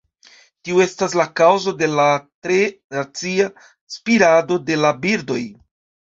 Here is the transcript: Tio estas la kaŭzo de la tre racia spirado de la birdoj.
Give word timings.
Tio 0.67 0.77
estas 0.83 1.11
la 1.17 1.25
kaŭzo 1.39 1.73
de 1.81 1.89
la 1.99 2.05
tre 2.45 2.57
racia 2.95 3.45
spirado 3.97 4.57
de 4.71 4.79
la 4.85 4.91
birdoj. 5.05 5.39